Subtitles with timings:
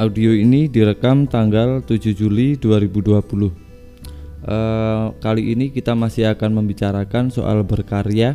[0.00, 3.20] Audio ini direkam tanggal 7 Juli 2020.
[3.20, 8.32] Uh, kali ini kita masih akan membicarakan soal berkarya.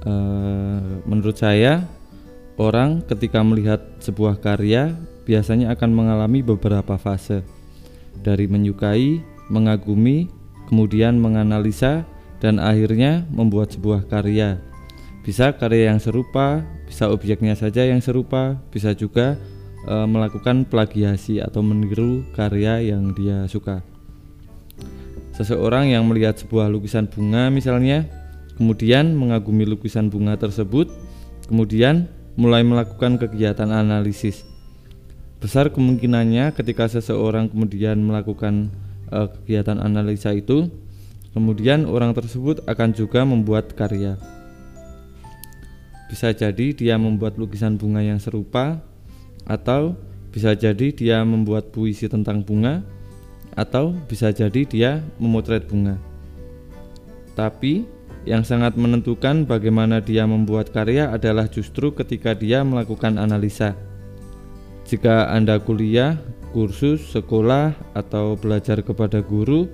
[0.00, 1.84] Uh, menurut saya,
[2.56, 4.96] orang ketika melihat sebuah karya
[5.28, 7.44] biasanya akan mengalami beberapa fase,
[8.24, 9.20] dari menyukai,
[9.52, 10.32] mengagumi,
[10.72, 12.08] kemudian menganalisa,
[12.40, 14.56] dan akhirnya membuat sebuah karya.
[15.20, 19.36] Bisa karya yang serupa, bisa objeknya saja yang serupa, bisa juga
[19.84, 23.84] e, melakukan plagiasi atau meniru karya yang dia suka.
[25.34, 28.06] Seseorang yang melihat sebuah lukisan bunga misalnya,
[28.54, 30.88] kemudian mengagumi lukisan bunga tersebut,
[31.50, 32.06] kemudian
[32.38, 34.46] mulai melakukan kegiatan analisis.
[35.42, 38.70] Besar kemungkinannya ketika seseorang kemudian melakukan
[39.10, 40.70] e, kegiatan analisa itu,
[41.34, 44.16] kemudian orang tersebut akan juga membuat karya.
[46.08, 48.93] Bisa jadi dia membuat lukisan bunga yang serupa
[49.44, 49.96] atau
[50.34, 52.82] bisa jadi dia membuat puisi tentang bunga
[53.54, 54.90] atau bisa jadi dia
[55.22, 55.94] memotret bunga.
[57.38, 57.86] Tapi
[58.24, 63.76] yang sangat menentukan bagaimana dia membuat karya adalah justru ketika dia melakukan analisa.
[64.84, 66.18] Jika Anda kuliah,
[66.52, 69.68] kursus, sekolah, atau belajar kepada guru,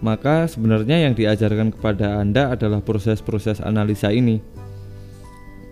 [0.00, 4.55] maka sebenarnya yang diajarkan kepada Anda adalah proses-proses analisa ini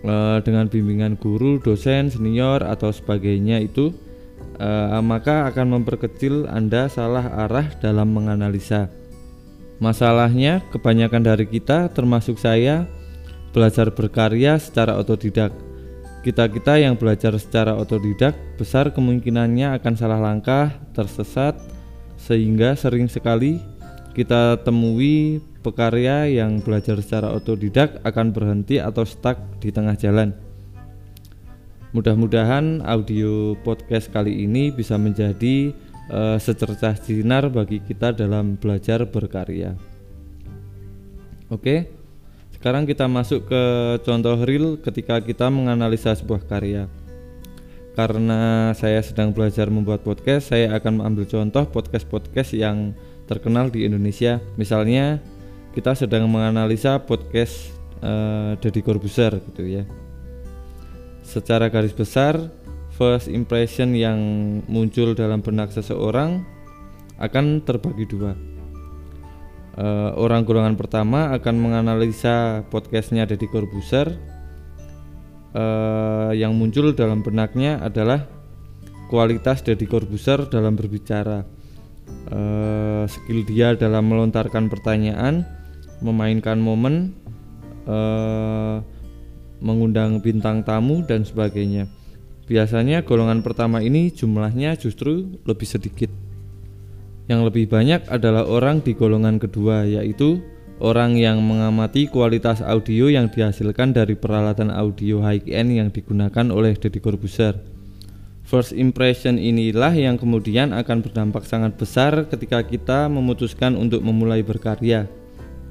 [0.05, 3.91] uh, dengan bimbingan guru, dosen, senior atau sebagainya itu
[4.61, 8.87] uh, maka akan memperkecil Anda salah arah dalam menganalisa.
[9.81, 12.87] Masalahnya kebanyakan dari kita termasuk saya
[13.51, 15.51] belajar berkarya secara otodidak.
[16.23, 21.59] Kita-kita yang belajar secara otodidak besar kemungkinannya akan salah langkah, tersesat
[22.15, 23.61] sehingga sering sekali
[24.15, 30.37] kita temui pekarya yang belajar secara otodidak akan berhenti atau stuck di tengah jalan.
[31.89, 35.73] Mudah-mudahan audio podcast kali ini bisa menjadi
[36.13, 39.73] uh, secercah sinar bagi kita dalam belajar berkarya.
[41.49, 41.89] Oke,
[42.53, 43.63] sekarang kita masuk ke
[44.05, 46.85] contoh real ketika kita menganalisa sebuah karya.
[47.95, 52.91] Karena saya sedang belajar membuat podcast, saya akan mengambil contoh podcast-podcast yang
[53.23, 54.43] terkenal di Indonesia.
[54.59, 55.23] Misalnya
[55.75, 59.83] kita sedang menganalisa podcast uh, Deddy Corbuzier gitu ya.
[61.19, 62.39] Secara garis besar,
[62.95, 64.15] first impression yang
[64.71, 66.47] muncul dalam benak seseorang
[67.19, 68.39] akan terbagi dua.
[69.75, 74.15] Uh, orang golongan pertama akan menganalisa podcastnya Deddy Corbuzier.
[75.51, 78.31] Uh, yang muncul dalam benaknya adalah
[79.11, 81.43] kualitas Deddy Corbuzier dalam berbicara,
[82.31, 85.43] uh, skill dia dalam melontarkan pertanyaan,
[86.03, 87.15] memainkan momen
[87.87, 88.81] uh,
[89.63, 91.87] mengundang bintang tamu dan sebagainya.
[92.45, 96.11] Biasanya golongan pertama ini jumlahnya justru lebih sedikit.
[97.25, 100.45] Yang lebih banyak adalah orang di golongan kedua yaitu
[100.77, 107.01] orang yang mengamati kualitas audio yang dihasilkan dari peralatan audio high-end yang digunakan oleh Deddy
[107.01, 107.57] Corbuzier.
[108.45, 115.09] First impression inilah yang kemudian akan berdampak sangat besar ketika kita memutuskan untuk memulai berkarya.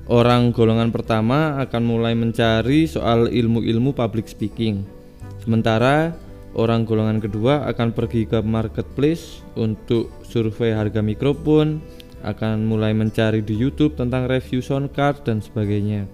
[0.04, 4.84] Orang golongan pertama akan mulai mencari soal ilmu-ilmu public speaking.
[5.41, 6.12] Sementara
[6.53, 11.81] orang golongan kedua akan pergi ke marketplace untuk survei harga mikrofon,
[12.20, 16.04] akan mulai mencari di YouTube tentang review sound card dan sebagainya.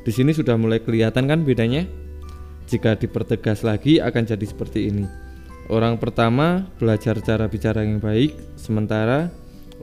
[0.00, 1.84] Di sini sudah mulai kelihatan kan bedanya?
[2.64, 5.04] Jika dipertegas lagi akan jadi seperti ini.
[5.68, 9.28] Orang pertama belajar cara bicara yang baik, sementara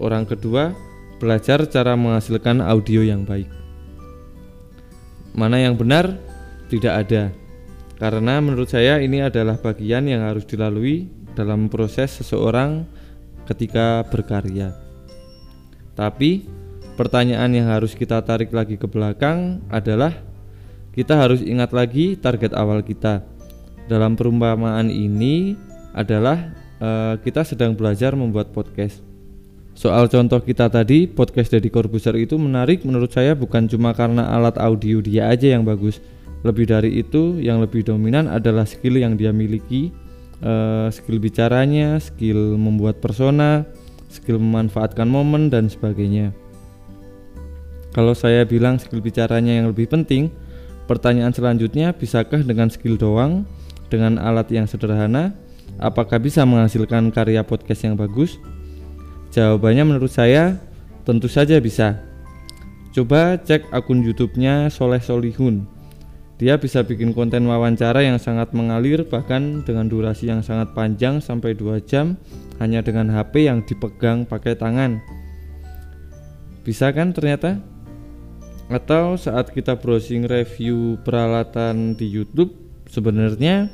[0.02, 0.74] orang kedua
[1.22, 3.46] belajar cara menghasilkan audio yang baik.
[5.38, 6.18] Mana yang benar?
[6.74, 7.30] Tidak ada.
[8.02, 11.06] Karena menurut saya ini adalah bagian yang harus dilalui
[11.38, 12.90] dalam proses seseorang
[13.46, 14.74] ketika berkarya.
[15.94, 16.50] Tapi
[16.98, 20.18] pertanyaan yang harus kita tarik lagi ke belakang adalah
[20.98, 23.22] kita harus ingat lagi target awal kita.
[23.86, 25.54] Dalam perumpamaan ini
[25.94, 26.50] adalah
[26.82, 29.11] uh, kita sedang belajar membuat podcast
[29.72, 34.60] Soal contoh kita tadi, podcast Deddy Corbuzier itu menarik menurut saya bukan cuma karena alat
[34.60, 36.04] audio dia aja yang bagus.
[36.44, 39.96] Lebih dari itu, yang lebih dominan adalah skill yang dia miliki,
[40.44, 43.64] uh, skill bicaranya, skill membuat persona,
[44.12, 46.36] skill memanfaatkan momen dan sebagainya.
[47.96, 50.28] Kalau saya bilang skill bicaranya yang lebih penting,
[50.84, 53.48] pertanyaan selanjutnya bisakah dengan skill doang,
[53.88, 55.32] dengan alat yang sederhana,
[55.80, 58.36] apakah bisa menghasilkan karya podcast yang bagus?
[59.32, 60.60] Jawabannya menurut saya
[61.08, 62.04] tentu saja bisa.
[62.92, 65.64] Coba cek akun YouTube-nya Soleh Solihun.
[66.42, 71.54] dia bisa bikin konten wawancara yang sangat mengalir bahkan dengan durasi yang sangat panjang sampai
[71.54, 72.18] 2 jam
[72.58, 74.98] hanya dengan HP yang dipegang pakai tangan.
[76.66, 77.62] Bisa kan ternyata?
[78.74, 82.58] Atau saat kita browsing review peralatan di YouTube
[82.90, 83.70] sebenarnya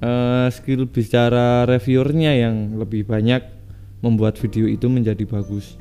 [0.00, 3.44] uh, skill bicara reviewernya yang lebih banyak
[4.04, 5.80] membuat video itu menjadi bagus.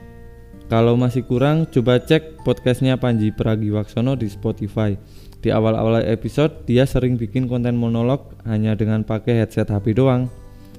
[0.71, 4.95] Kalau masih kurang, coba cek podcastnya Panji Pragiwaksono di Spotify
[5.43, 10.31] di awal-awal episode dia sering bikin konten monolog hanya dengan pakai headset HP doang.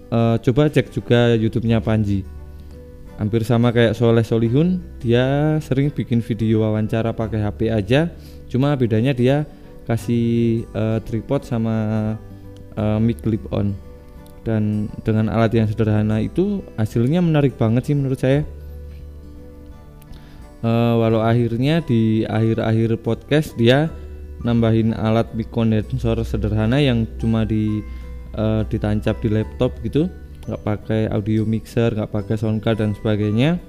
[0.09, 2.25] Uh, coba cek juga YouTube-nya Panji.
[3.21, 8.11] Hampir sama kayak Soleh Solihun, dia sering bikin video wawancara pakai HP aja.
[8.49, 9.45] Cuma bedanya dia
[9.85, 12.17] kasih uh, tripod sama
[12.75, 13.77] uh, mic clip on.
[14.45, 18.45] Dan dengan alat yang sederhana itu hasilnya menarik banget sih menurut saya.
[20.65, 23.93] Uh, walau akhirnya di akhir-akhir podcast dia
[24.45, 27.85] nambahin alat mic condenser sederhana yang cuma di
[28.37, 30.09] uh, ditancap di laptop gitu
[30.45, 33.61] nggak pakai audio mixer nggak pakai sound card dan sebagainya.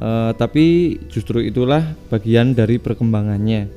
[0.00, 3.70] Uh, tapi justru itulah bagian dari perkembangannya.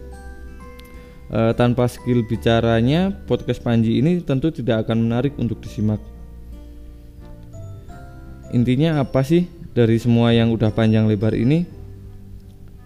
[1.28, 6.00] Uh, tanpa skill bicaranya podcast Panji ini tentu tidak akan menarik untuk disimak
[8.56, 11.78] intinya apa sih dari semua yang udah panjang lebar ini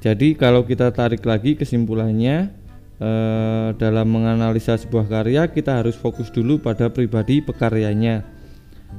[0.01, 2.49] jadi kalau kita tarik lagi kesimpulannya
[2.97, 8.25] eh, dalam menganalisa sebuah karya kita harus fokus dulu pada pribadi pekaryanya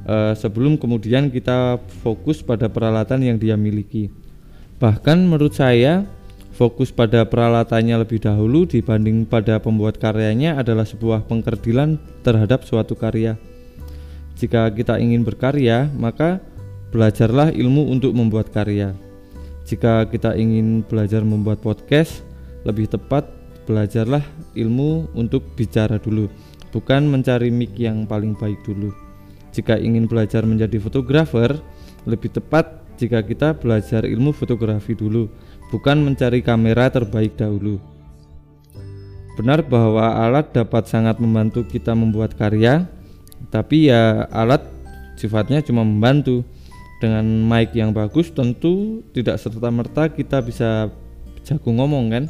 [0.06, 4.14] eh, sebelum kemudian kita fokus pada peralatan yang dia miliki.
[4.78, 6.06] Bahkan menurut saya
[6.54, 13.34] fokus pada peralatannya lebih dahulu dibanding pada pembuat karyanya adalah sebuah pengkerdilan terhadap suatu karya.
[14.38, 16.42] Jika kita ingin berkarya, maka
[16.92, 18.92] belajarlah ilmu untuk membuat karya.
[19.64, 22.20] Jika kita ingin belajar membuat podcast,
[22.68, 23.26] lebih tepat
[23.64, 24.22] belajarlah
[24.52, 26.28] ilmu untuk bicara dulu,
[26.70, 28.92] bukan mencari mic yang paling baik dulu.
[29.56, 31.56] Jika ingin belajar menjadi fotografer,
[32.04, 35.32] lebih tepat jika kita belajar ilmu fotografi dulu,
[35.72, 37.80] bukan mencari kamera terbaik dahulu.
[39.32, 42.84] Benar bahwa alat dapat sangat membantu kita membuat karya,
[43.48, 44.60] tapi ya alat
[45.16, 46.44] sifatnya cuma membantu.
[47.02, 50.86] Dengan mic yang bagus tentu tidak serta-merta kita bisa
[51.42, 52.24] jago ngomong kan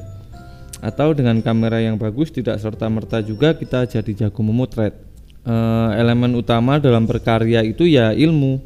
[0.81, 4.97] atau dengan kamera yang bagus tidak serta-merta juga kita jadi jago memotret.
[5.45, 5.55] E,
[6.01, 8.65] elemen utama dalam berkarya itu ya ilmu.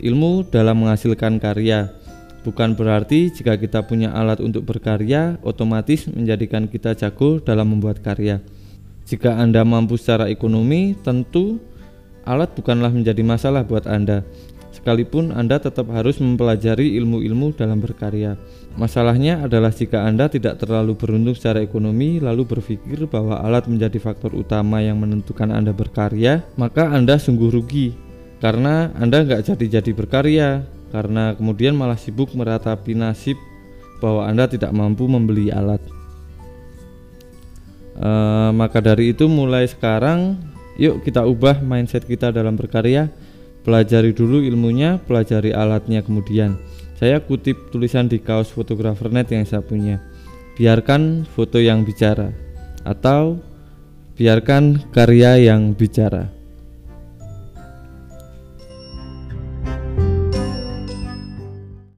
[0.00, 1.92] Ilmu dalam menghasilkan karya.
[2.40, 8.40] Bukan berarti jika kita punya alat untuk berkarya otomatis menjadikan kita jago dalam membuat karya.
[9.04, 11.60] Jika Anda mampu secara ekonomi, tentu
[12.24, 14.24] alat bukanlah menjadi masalah buat Anda
[14.86, 18.38] sekalipun Anda tetap harus mempelajari ilmu-ilmu dalam berkarya.
[18.78, 24.30] Masalahnya adalah jika Anda tidak terlalu beruntung secara ekonomi lalu berpikir bahwa alat menjadi faktor
[24.38, 27.98] utama yang menentukan Anda berkarya, maka Anda sungguh rugi
[28.38, 30.62] karena Anda nggak jadi-jadi berkarya
[30.94, 33.34] karena kemudian malah sibuk meratapi nasib
[33.98, 35.82] bahwa Anda tidak mampu membeli alat.
[37.98, 38.10] E,
[38.54, 40.38] maka dari itu mulai sekarang
[40.78, 43.25] yuk kita ubah mindset kita dalam berkarya
[43.66, 46.54] Pelajari dulu ilmunya, pelajari alatnya kemudian.
[46.94, 49.98] Saya kutip tulisan di kaos fotografer net yang saya punya.
[50.54, 52.30] Biarkan foto yang bicara
[52.86, 53.42] atau
[54.14, 56.35] biarkan karya yang bicara.